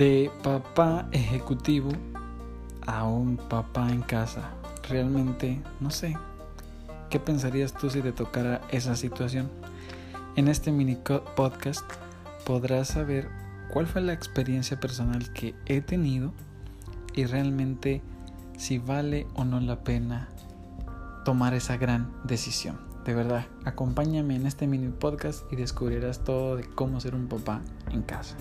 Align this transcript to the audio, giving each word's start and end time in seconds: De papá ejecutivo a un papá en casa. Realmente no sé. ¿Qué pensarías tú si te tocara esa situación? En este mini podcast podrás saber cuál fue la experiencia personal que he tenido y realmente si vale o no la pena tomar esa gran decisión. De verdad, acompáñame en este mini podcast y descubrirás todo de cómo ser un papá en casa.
De 0.00 0.30
papá 0.42 1.10
ejecutivo 1.12 1.90
a 2.86 3.04
un 3.04 3.36
papá 3.36 3.90
en 3.90 4.00
casa. 4.00 4.48
Realmente 4.88 5.60
no 5.78 5.90
sé. 5.90 6.16
¿Qué 7.10 7.20
pensarías 7.20 7.74
tú 7.74 7.90
si 7.90 8.00
te 8.00 8.12
tocara 8.12 8.62
esa 8.70 8.96
situación? 8.96 9.50
En 10.36 10.48
este 10.48 10.72
mini 10.72 10.96
podcast 11.36 11.84
podrás 12.46 12.88
saber 12.88 13.28
cuál 13.70 13.86
fue 13.86 14.00
la 14.00 14.14
experiencia 14.14 14.80
personal 14.80 15.34
que 15.34 15.54
he 15.66 15.82
tenido 15.82 16.32
y 17.12 17.26
realmente 17.26 18.00
si 18.56 18.78
vale 18.78 19.26
o 19.34 19.44
no 19.44 19.60
la 19.60 19.84
pena 19.84 20.30
tomar 21.26 21.52
esa 21.52 21.76
gran 21.76 22.10
decisión. 22.24 22.80
De 23.04 23.12
verdad, 23.12 23.48
acompáñame 23.66 24.34
en 24.36 24.46
este 24.46 24.66
mini 24.66 24.88
podcast 24.88 25.42
y 25.52 25.56
descubrirás 25.56 26.24
todo 26.24 26.56
de 26.56 26.64
cómo 26.64 27.00
ser 27.00 27.14
un 27.14 27.28
papá 27.28 27.60
en 27.90 28.00
casa. 28.00 28.38